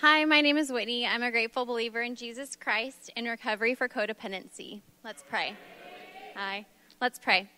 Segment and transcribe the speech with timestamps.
[0.00, 1.04] Hi, my name is Whitney.
[1.04, 4.80] I'm a grateful believer in Jesus Christ in recovery for codependency.
[5.02, 5.56] Let's pray.
[6.36, 6.66] Hi.
[7.00, 7.50] Let's pray.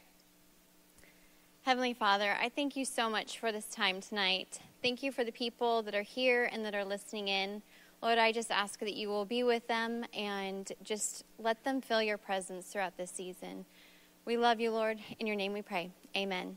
[1.65, 4.59] Heavenly Father, I thank you so much for this time tonight.
[4.81, 7.61] Thank you for the people that are here and that are listening in.
[8.03, 12.03] Lord, I just ask that you will be with them and just let them feel
[12.03, 13.67] your presence throughout this season.
[14.25, 14.99] We love you, Lord.
[15.19, 15.91] In your name we pray.
[16.17, 16.57] Amen.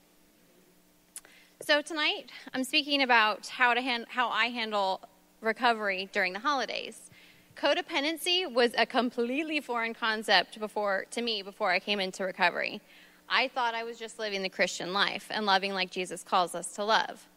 [1.60, 5.02] So tonight, I'm speaking about how to hand, how I handle
[5.44, 7.10] recovery during the holidays.
[7.56, 12.82] Codependency was a completely foreign concept before to me before I came into recovery.
[13.30, 16.74] I thought I was just living the Christian life and loving like Jesus calls us
[16.76, 17.28] to love.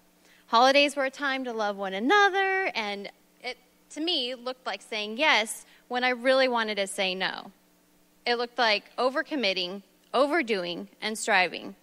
[0.48, 3.10] Holidays were a time to love one another, and
[3.42, 3.58] it,
[3.90, 7.50] to me, looked like saying yes when I really wanted to say no.
[8.24, 9.82] It looked like overcommitting,
[10.14, 11.76] overdoing, and striving.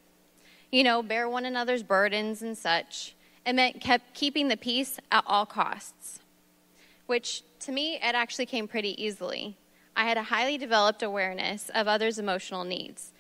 [0.72, 3.16] You know, bear one another's burdens and such.
[3.46, 6.20] It meant kept keeping the peace at all costs,
[7.06, 9.58] which to me, it actually came pretty easily.
[9.96, 13.12] I had a highly developed awareness of others' emotional needs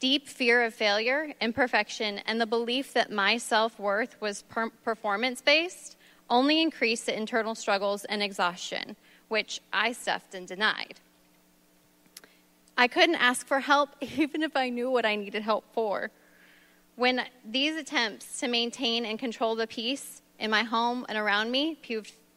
[0.00, 5.42] deep fear of failure, imperfection, and the belief that my self worth was per- performance
[5.42, 5.96] based
[6.30, 8.96] only increased the internal struggles and exhaustion,
[9.28, 11.00] which I stuffed and denied.
[12.78, 16.10] I couldn't ask for help even if I knew what I needed help for.
[17.00, 21.78] When these attempts to maintain and control the peace in my home and around me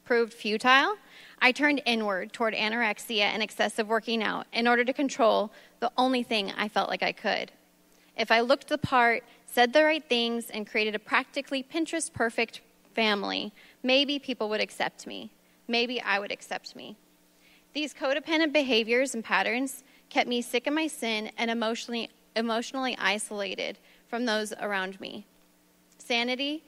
[0.06, 0.96] proved, futile,
[1.42, 6.24] I turned inward toward anorexia and excessive working out in order to control the only
[6.24, 7.52] thing I felt like I could.
[8.16, 12.62] If I looked the part, said the right things, and created a practically Pinterest perfect
[12.96, 13.52] family,
[13.84, 15.30] maybe people would accept me.
[15.68, 16.96] Maybe I would accept me.
[17.74, 23.78] These codependent behaviors and patterns kept me sick of my sin and emotionally, emotionally isolated
[24.14, 25.26] from those around me.
[25.98, 26.64] Sanity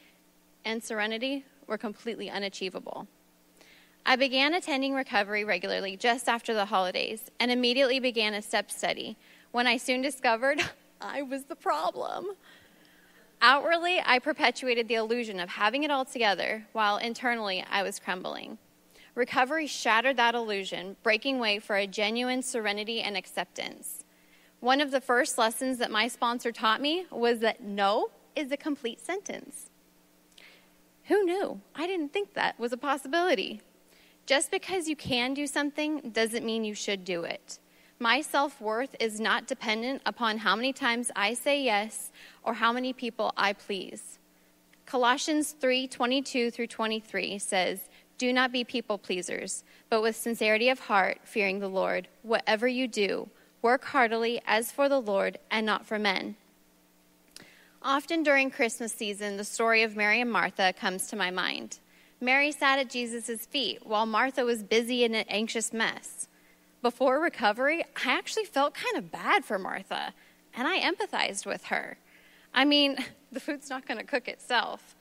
[0.66, 3.08] and serenity were completely unachievable.
[4.04, 9.16] I began attending recovery regularly just after the holidays and immediately began a step study
[9.52, 10.60] when I soon discovered
[11.00, 12.30] I was the problem.
[13.44, 18.58] Outwardly, I perpetuated the illusion of having it all together, while internally, I was crumbling.
[19.14, 24.05] Recovery shattered that illusion, breaking way for a genuine serenity and acceptance.
[24.66, 28.58] One of the first lessons that my sponsor taught me was that no is a
[28.58, 29.70] complete sentence.
[31.04, 31.62] Who knew?
[31.76, 33.62] I didn't think that was a possibility.
[34.26, 37.60] Just because you can do something doesn't mean you should do it.
[38.00, 42.12] My self worth is not dependent upon how many times I say yes
[42.42, 44.18] or how many people I please.
[44.88, 47.82] Colossians 3 22 through 23 says,
[48.18, 52.88] Do not be people pleasers, but with sincerity of heart, fearing the Lord, whatever you
[52.88, 53.30] do,
[53.66, 56.36] work heartily as for the Lord and not for men.
[57.82, 61.80] Often during Christmas season, the story of Mary and Martha comes to my mind.
[62.22, 66.28] Mary sat at Jesus' feet while Martha was busy in an anxious mess.
[66.84, 70.14] Before recovery, I actually felt kind of bad for Martha,
[70.56, 71.98] and I empathized with her.
[72.54, 72.98] I mean,
[73.32, 74.96] the food's not going to cook itself.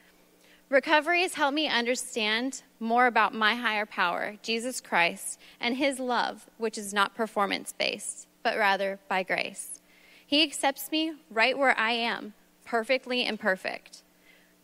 [0.71, 6.47] Recovery has helped me understand more about my higher power, Jesus Christ, and his love,
[6.57, 9.81] which is not performance based, but rather by grace.
[10.25, 12.35] He accepts me right where I am,
[12.65, 14.03] perfectly imperfect.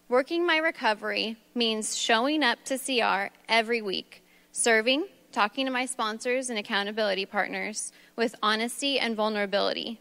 [0.08, 6.50] Working my recovery means showing up to CR every week, serving, talking to my sponsors
[6.50, 10.00] and accountability partners with honesty and vulnerability.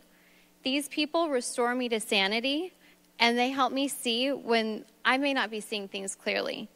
[0.64, 2.74] These people restore me to sanity
[3.20, 6.70] and they help me see when I may not be seeing things clearly.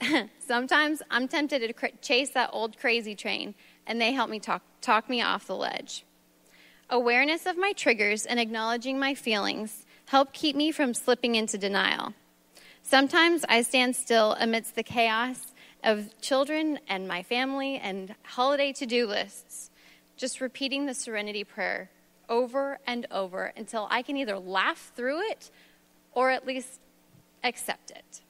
[0.38, 3.54] Sometimes I'm tempted to chase that old crazy train
[3.86, 6.04] and they help me talk, talk me off the ledge.
[6.90, 12.14] Awareness of my triggers and acknowledging my feelings help keep me from slipping into denial.
[12.82, 15.52] Sometimes I stand still amidst the chaos
[15.84, 19.70] of children and my family and holiday to do lists,
[20.16, 21.90] just repeating the serenity prayer
[22.26, 25.50] over and over until I can either laugh through it
[26.12, 26.80] or at least
[27.44, 28.22] accept it.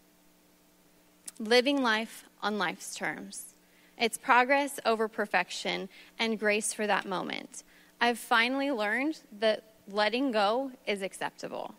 [1.38, 3.54] Living life on life's terms.
[3.96, 5.88] It's progress over perfection
[6.18, 7.62] and grace for that moment.
[8.00, 11.74] I've finally learned that letting go is acceptable.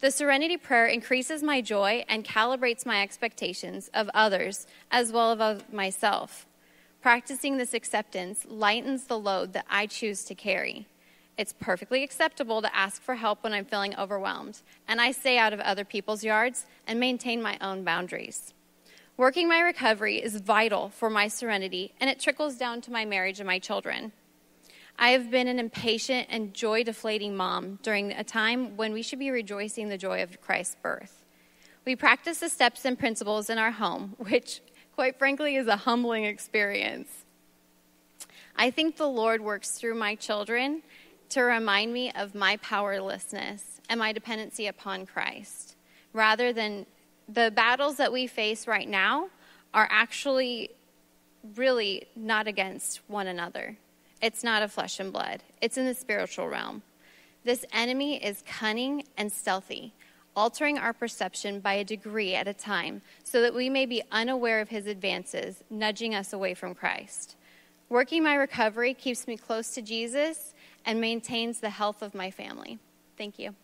[0.00, 5.40] The serenity prayer increases my joy and calibrates my expectations of others as well as
[5.40, 6.46] of myself.
[7.02, 10.86] Practicing this acceptance lightens the load that I choose to carry.
[11.36, 15.52] It's perfectly acceptable to ask for help when I'm feeling overwhelmed, and I stay out
[15.52, 18.52] of other people's yards and maintain my own boundaries.
[19.16, 23.40] Working my recovery is vital for my serenity, and it trickles down to my marriage
[23.40, 24.12] and my children.
[25.00, 29.18] I have been an impatient and joy deflating mom during a time when we should
[29.18, 31.24] be rejoicing the joy of Christ's birth.
[31.84, 34.60] We practice the steps and principles in our home, which
[35.00, 37.24] quite frankly, is a humbling experience.
[38.54, 40.82] I think the Lord works through my children
[41.30, 45.74] to remind me of my powerlessness and my dependency upon Christ,
[46.12, 46.84] rather than
[47.26, 49.30] the battles that we face right now
[49.72, 50.68] are actually
[51.56, 53.78] really not against one another.
[54.22, 56.82] It's not of flesh and blood, it's in the spiritual realm.
[57.44, 59.94] This enemy is cunning and stealthy,
[60.36, 64.60] altering our perception by a degree at a time so that we may be unaware
[64.60, 67.36] of his advances, nudging us away from Christ.
[67.88, 72.78] Working my recovery keeps me close to Jesus and maintains the health of my family.
[73.16, 73.54] Thank you.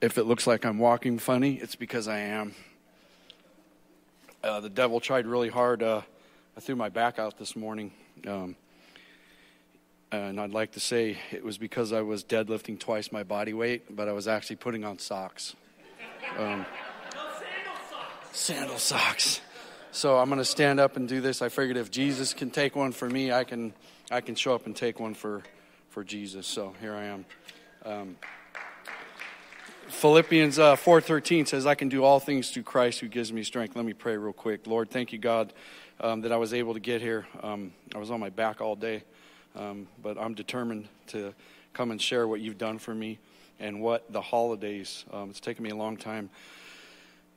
[0.00, 2.54] If it looks like I'm walking funny, it's because I am.
[4.42, 5.82] Uh, the devil tried really hard.
[5.82, 6.00] Uh,
[6.56, 7.92] I threw my back out this morning.
[8.26, 8.56] Um,
[10.10, 13.94] and I'd like to say it was because I was deadlifting twice my body weight,
[13.94, 15.54] but I was actually putting on socks.
[16.38, 16.64] Um,
[17.12, 18.38] sandal socks.
[18.38, 19.40] Sandal socks.
[19.92, 21.42] So I'm going to stand up and do this.
[21.42, 23.74] I figured if Jesus can take one for me, I can
[24.10, 25.42] I can show up and take one for
[25.90, 26.46] for Jesus.
[26.46, 27.24] So here I am.
[27.84, 28.16] Um,
[29.90, 33.74] Philippians uh, 4.13 says, I can do all things through Christ who gives me strength.
[33.74, 34.66] Let me pray real quick.
[34.66, 35.52] Lord, thank you, God,
[36.00, 37.26] um, that I was able to get here.
[37.42, 39.02] Um, I was on my back all day,
[39.56, 41.34] um, but I'm determined to
[41.72, 43.18] come and share what you've done for me
[43.58, 46.30] and what the holidays, um, it's taken me a long time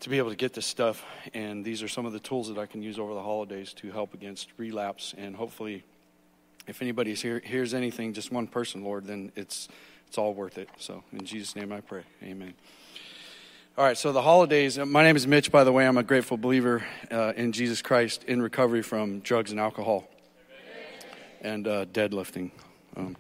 [0.02, 1.04] to be able to get this stuff,
[1.34, 3.92] and these are some of the tools that I can use over the holidays to
[3.92, 5.84] help against relapse, and hopefully,
[6.68, 9.70] if anybody here, hears anything, just one person, Lord, then it's
[10.14, 10.70] it's all worth it.
[10.78, 12.04] So, in Jesus' name I pray.
[12.22, 12.54] Amen.
[13.76, 14.78] All right, so the holidays.
[14.78, 15.88] Uh, my name is Mitch, by the way.
[15.88, 20.08] I'm a grateful believer uh, in Jesus Christ in recovery from drugs and alcohol
[21.42, 22.52] and uh, deadlifting.
[22.96, 23.18] Um,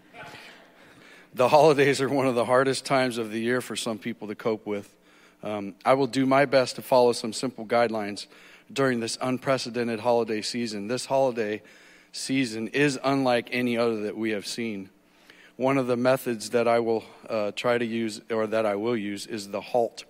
[1.33, 4.35] the holidays are one of the hardest times of the year for some people to
[4.35, 4.95] cope with.
[5.41, 8.27] Um, I will do my best to follow some simple guidelines
[8.71, 10.89] during this unprecedented holiday season.
[10.89, 11.63] This holiday
[12.11, 14.91] season is unlike any other that we have seen
[15.57, 18.97] one of the methods that I will uh, try to use, or that I will
[18.97, 20.05] use, is the HALT,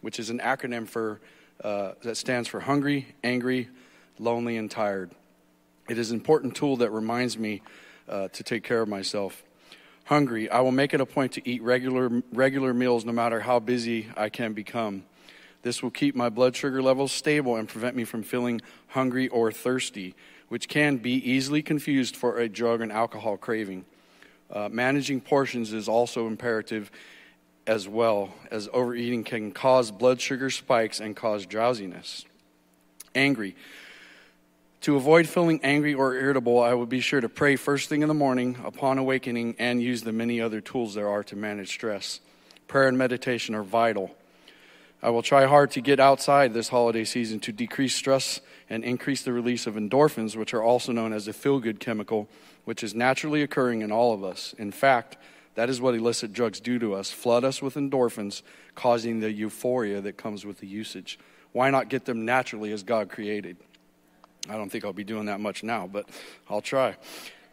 [0.00, 1.20] which is an acronym for
[1.62, 3.68] uh, that stands for hungry, angry,
[4.18, 5.10] lonely, and tired.
[5.88, 7.62] It is an important tool that reminds me
[8.08, 9.42] uh, to take care of myself.
[10.04, 13.58] Hungry, I will make it a point to eat regular regular meals, no matter how
[13.58, 15.04] busy I can become.
[15.62, 19.52] This will keep my blood sugar levels stable and prevent me from feeling hungry or
[19.52, 20.14] thirsty,
[20.48, 23.84] which can be easily confused for a drug and alcohol craving.
[24.50, 26.90] Uh, managing portions is also imperative
[27.66, 32.24] as well, as overeating can cause blood sugar spikes and cause drowsiness.
[33.14, 33.54] Angry.
[34.82, 38.08] To avoid feeling angry or irritable, I will be sure to pray first thing in
[38.08, 42.20] the morning upon awakening and use the many other tools there are to manage stress.
[42.68, 44.14] Prayer and meditation are vital.
[45.02, 49.22] I will try hard to get outside this holiday season to decrease stress and increase
[49.22, 52.28] the release of endorphins, which are also known as a feel good chemical
[52.68, 54.54] which is naturally occurring in all of us.
[54.58, 55.16] In fact,
[55.54, 58.42] that is what illicit drugs do to us flood us with endorphins,
[58.74, 61.18] causing the euphoria that comes with the usage.
[61.52, 63.56] Why not get them naturally as God created?
[64.50, 66.10] I don't think I'll be doing that much now, but
[66.50, 66.96] I'll try.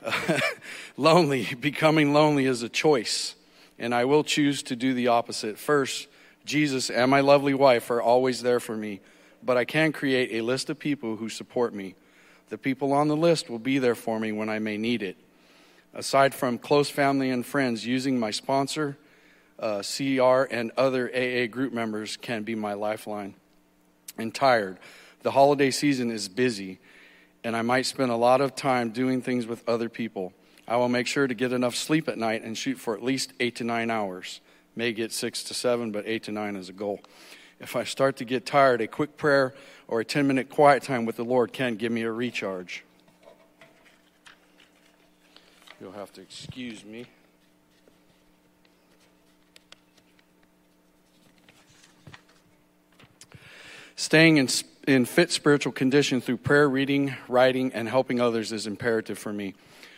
[0.98, 3.36] lonely, becoming lonely is a choice,
[3.80, 5.58] and I will choose to do the opposite.
[5.58, 6.10] First,
[6.46, 9.02] Jesus and my lovely wife are always there for me,
[9.44, 11.96] but I can create a list of people who support me.
[12.50, 15.18] The people on the list will be there for me when I may need it.
[15.94, 18.98] Aside from close family and friends, using my sponsor,
[19.58, 23.34] uh, CR, and other AA group members can be my lifeline.
[24.18, 24.78] And tired.
[25.24, 26.80] The holiday season is busy,
[27.44, 30.34] and I might spend a lot of time doing things with other people.
[30.68, 33.34] I will make sure to get enough sleep at night and shoot for at least
[33.40, 34.42] eight to nine hours.
[34.76, 37.02] May get six to seven, but eight to nine is a goal.
[37.60, 39.54] If I start to get tired, a quick prayer
[39.88, 42.84] or a 10 minute quiet time with the Lord can give me a recharge.
[45.80, 47.06] You'll have to excuse me.
[53.96, 54.50] Staying in,
[54.88, 59.54] in fit spiritual condition through prayer, reading, writing, and helping others is imperative for me.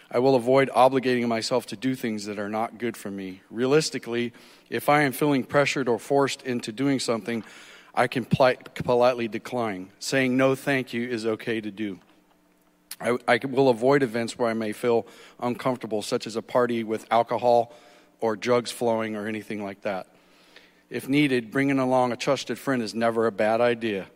[0.10, 3.42] I will avoid obligating myself to do things that are not good for me.
[3.52, 4.32] Realistically,
[4.70, 7.44] if I am feeling pressured or forced into doing something,
[7.94, 9.90] I can politely decline.
[10.00, 12.00] Saying no thank you is okay to do.
[13.02, 15.06] I, I will avoid events where I may feel
[15.40, 17.74] uncomfortable, such as a party with alcohol
[18.22, 20.08] or drugs flowing or anything like that.
[20.90, 24.08] If needed, bringing along a trusted friend is never a bad idea.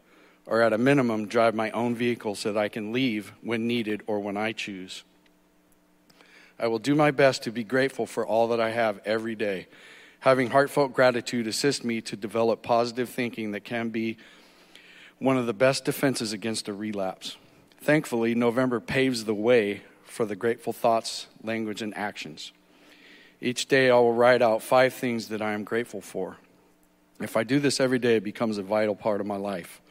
[0.45, 4.01] or at a minimum, drive my own vehicle so that I can leave when needed
[4.07, 5.03] or when I choose.
[6.61, 9.65] I will do my best to be grateful for all that I have every day.
[10.19, 14.17] Having heartfelt gratitude assists me to develop positive thinking that can be
[15.17, 17.35] one of the best defenses against a relapse.
[17.81, 22.51] Thankfully, November paves the way for the grateful thoughts, language, and actions.
[23.41, 26.37] Each day, I will write out five things that I am grateful for.
[27.19, 29.81] If I do this every day, it becomes a vital part of my life.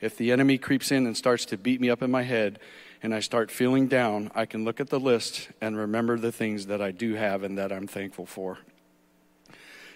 [0.00, 2.60] If the enemy creeps in and starts to beat me up in my head
[3.04, 6.68] and I start feeling down, I can look at the list and remember the things
[6.68, 8.56] that I do have and that I'm thankful for.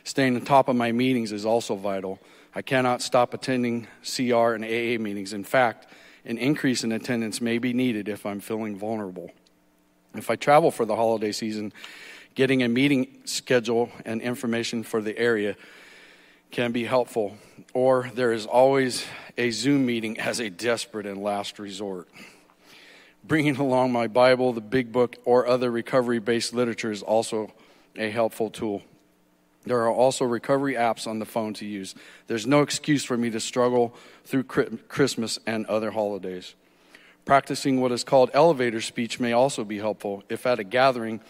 [0.04, 2.20] Staying on top of my meetings is also vital.
[2.54, 5.32] I cannot stop attending CR and AA meetings.
[5.32, 5.86] In fact,
[6.26, 9.30] an increase in attendance may be needed if I'm feeling vulnerable.
[10.14, 11.72] If I travel for the holiday season,
[12.34, 15.56] getting a meeting schedule and information for the area
[16.50, 17.38] can be helpful,
[17.72, 19.06] or there is always
[19.38, 22.06] a Zoom meeting as a desperate and last resort.
[23.28, 27.52] Bringing along my Bible, the Big Book, or other recovery based literature is also
[27.94, 28.82] a helpful tool.
[29.66, 31.94] There are also recovery apps on the phone to use.
[32.26, 33.94] There's no excuse for me to struggle
[34.24, 36.54] through Christmas and other holidays.
[37.26, 40.24] Practicing what is called elevator speech may also be helpful.
[40.30, 41.20] If at a gathering,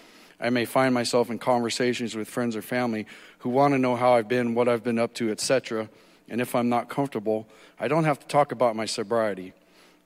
[0.40, 3.06] I may find myself in conversations with friends or family
[3.38, 5.88] who want to know how I've been, what I've been up to, etc.
[6.28, 7.48] And if I'm not comfortable,
[7.80, 9.52] I don't have to talk about my sobriety.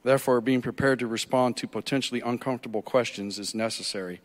[0.03, 4.21] Therefore, being prepared to respond to potentially uncomfortable questions is necessary.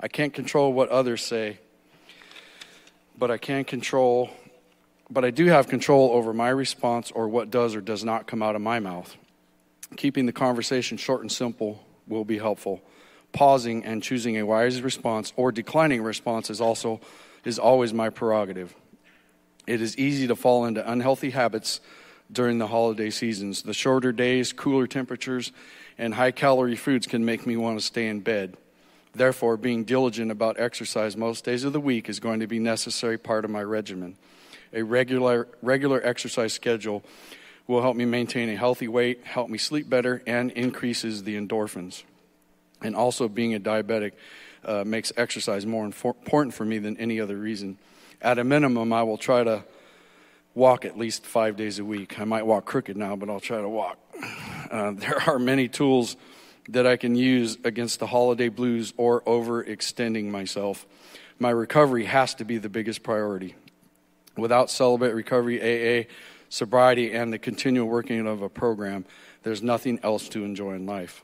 [0.00, 1.58] I can't control what others say,
[3.16, 4.30] but I can control,
[5.08, 8.42] but I do have control over my response or what does or does not come
[8.42, 9.16] out of my mouth.
[9.96, 12.82] Keeping the conversation short and simple will be helpful.
[13.32, 17.00] Pausing and choosing a wise response or declining response is also
[17.44, 18.74] is always my prerogative.
[19.66, 21.80] It is easy to fall into unhealthy habits
[22.30, 23.62] during the holiday seasons.
[23.62, 25.52] The shorter days, cooler temperatures,
[25.98, 28.56] and high calorie foods can make me want to stay in bed.
[29.14, 32.60] Therefore, being diligent about exercise most days of the week is going to be a
[32.60, 34.16] necessary part of my regimen.
[34.72, 37.04] A regular, regular exercise schedule
[37.68, 42.02] will help me maintain a healthy weight, help me sleep better, and increases the endorphins.
[42.82, 44.12] And also, being a diabetic
[44.64, 47.78] uh, makes exercise more important for me than any other reason.
[48.20, 49.64] At a minimum, I will try to
[50.54, 52.18] walk at least five days a week.
[52.20, 53.98] I might walk crooked now, but I'll try to walk.
[54.70, 56.16] Uh, there are many tools
[56.68, 60.86] that I can use against the holiday blues or overextending myself.
[61.38, 63.54] My recovery has to be the biggest priority.
[64.36, 66.04] Without Celebrate Recovery AA,
[66.48, 69.04] sobriety, and the continual working of a program,
[69.42, 71.22] there's nothing else to enjoy in life.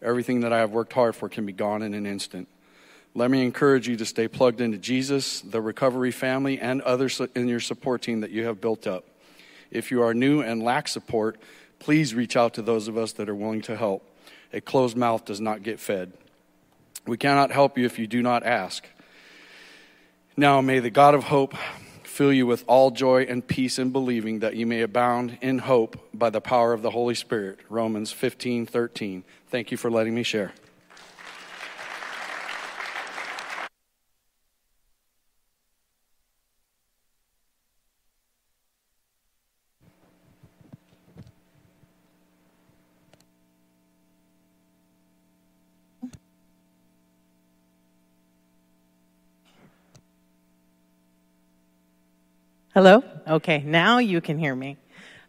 [0.00, 2.48] Everything that I have worked hard for can be gone in an instant.
[3.16, 7.48] Let me encourage you to stay plugged into Jesus, the recovery family, and others in
[7.48, 9.06] your support team that you have built up.
[9.70, 11.38] If you are new and lack support,
[11.78, 14.06] please reach out to those of us that are willing to help.
[14.52, 16.12] A closed mouth does not get fed.
[17.06, 18.86] We cannot help you if you do not ask.
[20.36, 21.54] Now, may the God of hope
[22.02, 25.98] fill you with all joy and peace in believing that you may abound in hope
[26.12, 27.60] by the power of the Holy Spirit.
[27.70, 29.24] Romans 15 13.
[29.48, 30.52] Thank you for letting me share.
[52.76, 53.02] Hello?
[53.26, 54.76] Okay, now you can hear me.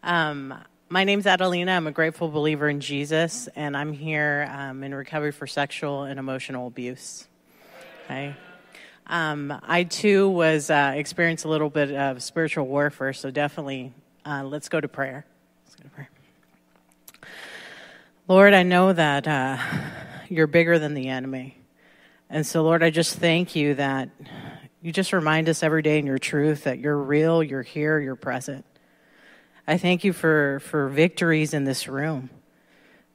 [0.04, 0.54] Um,
[0.90, 1.72] my name's Adelina.
[1.72, 6.20] I'm a grateful believer in Jesus, and I'm here um, in recovery for sexual and
[6.20, 7.26] emotional abuse.
[8.04, 8.36] Okay.
[9.06, 13.94] Um, I too was uh, experienced a little bit of spiritual warfare, so definitely
[14.26, 15.26] uh, let's go to prayer.
[15.64, 16.10] Let's go to prayer.
[18.28, 19.58] Lord, I know that uh,
[20.28, 21.58] you're bigger than the enemy.
[22.30, 24.10] And so, Lord, I just thank you that
[24.82, 28.16] you just remind us every day in your truth that you're real, you're here, you're
[28.16, 28.66] present.
[29.68, 32.30] I thank you for, for victories in this room.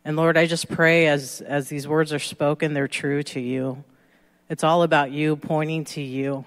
[0.04, 3.85] And Lord, I just pray as, as these words are spoken, they're true to you.
[4.50, 6.45] It's all about you, pointing to you.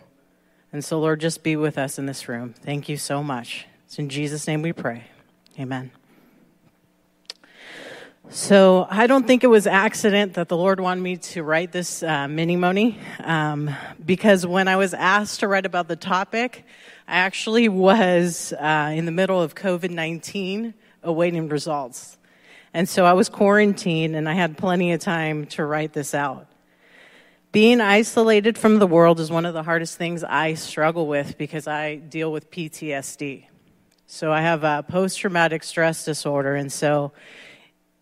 [0.72, 2.54] And so, Lord, just be with us in this room.
[2.54, 3.66] Thank you so much.
[3.86, 5.06] It's in Jesus' name we pray.
[5.58, 5.92] Amen.
[8.30, 12.02] So I don't think it was accident that the Lord wanted me to write this
[12.02, 16.66] uh, mini moni, um, because when I was asked to write about the topic,
[17.08, 22.18] I actually was uh, in the middle of COVID nineteen, awaiting results,
[22.74, 26.48] and so I was quarantined, and I had plenty of time to write this out.
[27.52, 31.68] Being isolated from the world is one of the hardest things I struggle with because
[31.68, 33.46] I deal with PTSD.
[34.08, 36.56] So I have a post traumatic stress disorder.
[36.56, 37.14] And so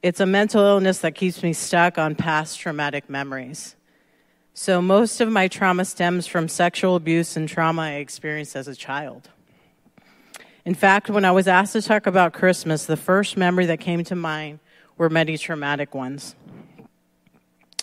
[0.03, 3.77] it's a mental illness that keeps me stuck on past traumatic memories.
[4.53, 8.75] So most of my trauma stems from sexual abuse and trauma I experienced as a
[8.75, 9.29] child.
[10.65, 14.03] In fact, when I was asked to talk about Christmas, the first memory that came
[14.03, 14.59] to mind
[14.97, 16.35] were many traumatic ones.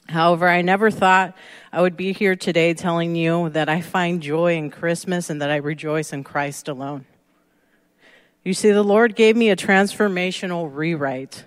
[0.07, 1.35] However, I never thought
[1.73, 5.51] I would be here today telling you that I find joy in Christmas and that
[5.51, 7.07] I rejoice in Christ alone.
[8.45, 11.45] You see, the Lord gave me a transformational rewrite.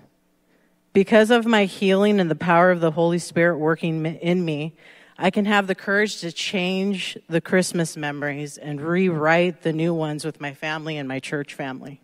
[0.94, 4.76] Because of my healing and the power of the Holy Spirit working in me,
[5.18, 10.24] I can have the courage to change the Christmas memories and rewrite the new ones
[10.24, 12.00] with my family and my church family.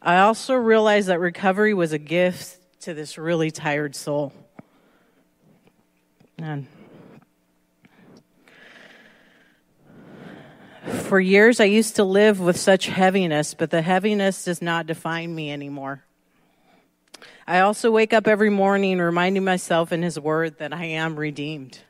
[0.00, 4.32] I also realized that recovery was a gift to this really tired soul.
[6.38, 6.66] And
[10.86, 15.34] for years, I used to live with such heaviness, but the heaviness does not define
[15.34, 16.04] me anymore.
[17.46, 21.80] I also wake up every morning reminding myself in His Word that I am redeemed.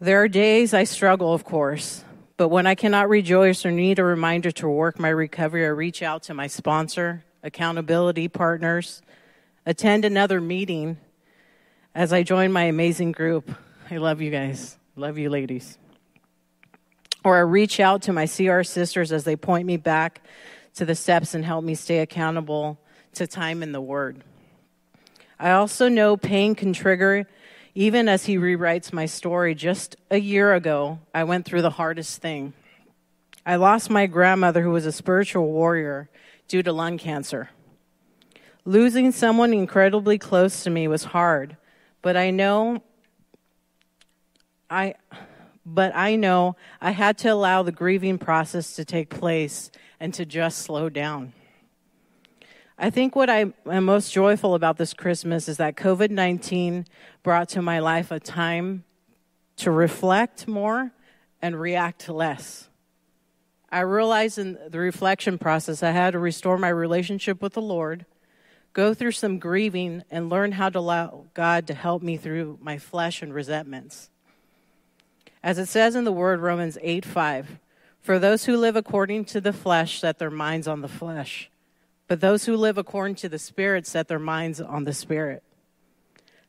[0.00, 2.04] There are days I struggle, of course,
[2.36, 6.02] but when I cannot rejoice or need a reminder to work my recovery, I reach
[6.02, 9.02] out to my sponsor, accountability partners,
[9.64, 10.98] attend another meeting,
[11.94, 13.50] as I join my amazing group.
[13.88, 14.76] I love you guys.
[14.96, 15.78] Love you, ladies.
[17.22, 20.22] Or I reach out to my CR sisters as they point me back
[20.74, 22.80] to the steps and help me stay accountable
[23.16, 24.22] to time in the Word.
[25.38, 27.28] I also know pain can trigger,
[27.74, 29.54] even as he rewrites my story.
[29.54, 32.54] Just a year ago, I went through the hardest thing.
[33.44, 36.08] I lost my grandmother, who was a spiritual warrior,
[36.48, 37.50] due to lung cancer.
[38.64, 41.56] Losing someone incredibly close to me was hard,
[42.02, 42.82] but I know
[44.68, 44.94] I
[45.64, 50.24] but I know I had to allow the grieving process to take place and to
[50.24, 51.32] just slow down.
[52.78, 56.86] I think what I am most joyful about this Christmas is that COVID 19
[57.22, 58.84] brought to my life a time
[59.56, 60.92] to reflect more
[61.40, 62.68] and react less.
[63.70, 68.06] I realized in the reflection process I had to restore my relationship with the Lord
[68.76, 72.76] go through some grieving, and learn how to allow God to help me through my
[72.76, 74.10] flesh and resentments.
[75.42, 77.58] As it says in the word Romans 8 5,
[78.02, 81.48] for those who live according to the flesh set their minds on the flesh,
[82.08, 85.42] but those who live according to the Spirit set their minds on the Spirit.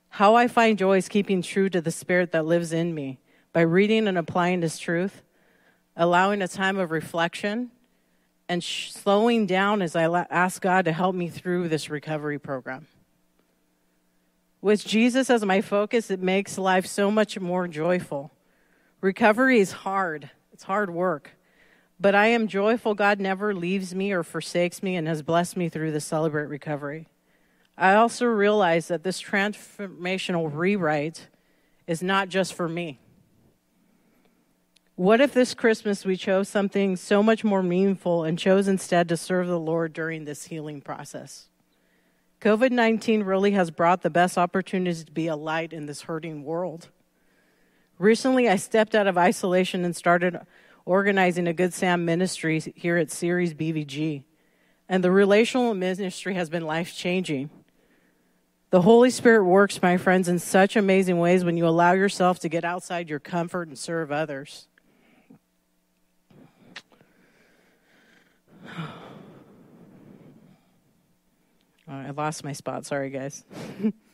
[0.09, 3.19] How I find joy is keeping true to the Spirit that lives in me
[3.53, 5.21] by reading and applying His truth,
[5.95, 7.71] allowing a time of reflection,
[8.47, 12.39] and sh- slowing down as I la- ask God to help me through this recovery
[12.39, 12.87] program.
[14.61, 18.31] With Jesus as my focus, it makes life so much more joyful.
[19.01, 21.31] Recovery is hard, it's hard work.
[21.99, 25.67] But I am joyful God never leaves me or forsakes me and has blessed me
[25.67, 27.07] through the Celebrate Recovery.
[27.77, 31.27] I also realize that this transformational rewrite
[31.87, 32.99] is not just for me.
[34.95, 39.17] What if this Christmas we chose something so much more meaningful and chose instead to
[39.17, 41.49] serve the Lord during this healing process?
[42.41, 46.43] COVID 19 really has brought the best opportunities to be a light in this hurting
[46.43, 46.89] world.
[47.99, 50.39] Recently, I stepped out of isolation and started
[50.87, 54.23] organizing a Good Sam ministry here at Series BVG.
[54.87, 57.49] And the relational ministry has been life changing.
[58.69, 62.49] The Holy Spirit works, my friends, in such amazing ways when you allow yourself to
[62.49, 64.67] get outside your comfort and serve others.
[71.89, 72.85] Oh, I lost my spot.
[72.85, 73.45] Sorry, guys.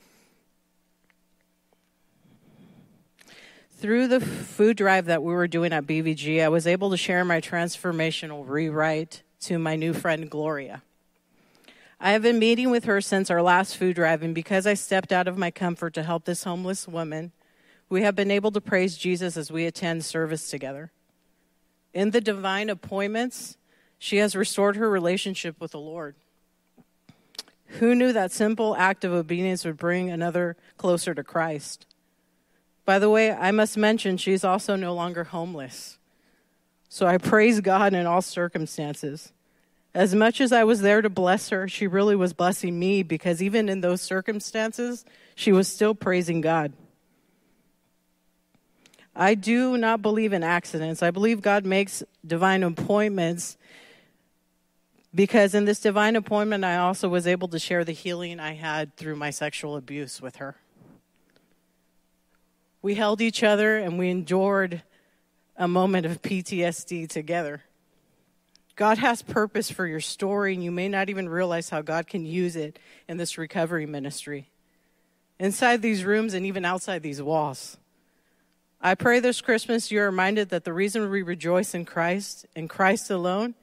[3.84, 7.26] Through the food drive that we were doing at BVG, I was able to share
[7.26, 10.84] my transformational rewrite to my new friend, Gloria.
[12.00, 15.12] I have been meeting with her since our last food drive, and because I stepped
[15.12, 17.34] out of my comfort to help this homeless woman,
[17.90, 20.94] we have been able to praise Jesus as we attend service together.
[21.94, 23.58] In the divine appointments,
[24.00, 26.16] she has restored her relationship with the Lord.
[27.66, 31.86] Who knew that simple act of obedience would bring another closer to Christ?
[32.86, 35.98] By the way, I must mention she's also no longer homeless.
[36.90, 39.32] So I praise God in all circumstances.
[39.94, 43.42] As much as I was there to bless her, she really was blessing me because
[43.42, 46.74] even in those circumstances, she was still praising God.
[49.16, 51.04] I do not believe in accidents.
[51.04, 53.58] I believe God makes divine appointments
[55.16, 58.96] because in this divine appointment, I also was able to share the healing I had
[58.98, 60.56] through my sexual abuse with her.
[62.84, 64.84] We held each other and we endured
[65.56, 67.64] a moment of PTSD together.
[68.76, 72.26] God has purpose for your story, and you may not even realize how God can
[72.26, 74.50] use it in this recovery ministry.
[75.40, 77.78] Inside these rooms and even outside these walls.
[78.82, 83.10] I pray this Christmas you're reminded that the reason we rejoice in Christ, in Christ
[83.10, 83.56] alone,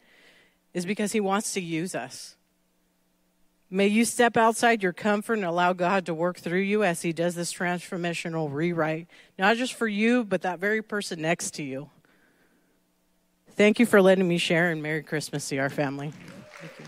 [0.72, 2.36] is because He wants to use us.
[3.72, 7.12] May you step outside your comfort and allow God to work through you as He
[7.12, 9.06] does this transformational rewrite,
[9.38, 11.88] not just for you, but that very person next to you.
[13.52, 16.12] Thank you for letting me share, and Merry Christmas to our family.
[16.60, 16.86] Thank you.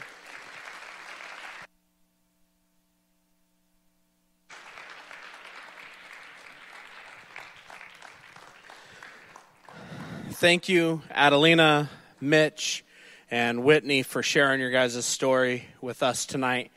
[10.33, 11.89] Thank you, Adelina,
[12.21, 12.85] Mitch,
[13.31, 16.72] and Whitney, for sharing your guys' story with us tonight.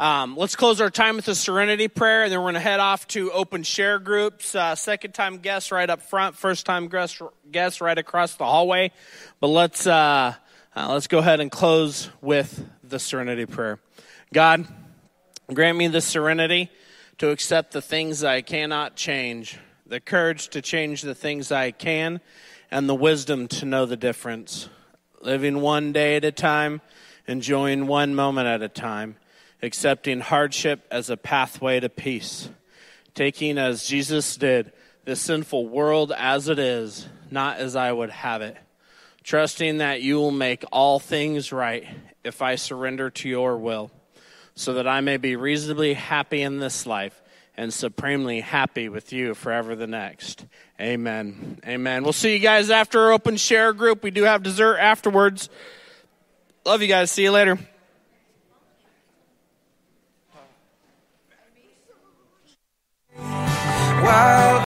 [0.00, 2.80] Um, let's close our time with a serenity prayer, and then we're going to head
[2.80, 4.54] off to open share groups.
[4.54, 8.92] Uh, second time guests right up front, first time guests, right across the hallway.
[9.40, 10.36] But let's uh,
[10.74, 13.78] uh, let's go ahead and close with the serenity prayer.
[14.32, 14.66] God,
[15.52, 16.70] grant me the serenity
[17.18, 22.22] to accept the things I cannot change, the courage to change the things I can,
[22.70, 24.70] and the wisdom to know the difference.
[25.20, 26.80] Living one day at a time,
[27.28, 29.16] enjoying one moment at a time
[29.62, 32.48] accepting hardship as a pathway to peace,
[33.14, 34.72] taking as Jesus did
[35.04, 38.56] this sinful world as it is, not as I would have it,
[39.22, 41.86] trusting that you will make all things right
[42.24, 43.90] if I surrender to your will,
[44.54, 47.20] so that I may be reasonably happy in this life
[47.56, 50.46] and supremely happy with you forever the next.
[50.80, 51.60] Amen.
[51.66, 52.02] Amen.
[52.02, 54.02] We'll see you guys after our open share group.
[54.02, 55.50] We do have dessert afterwards.
[56.64, 57.10] Love you guys.
[57.10, 57.58] See you later.
[64.02, 64.50] While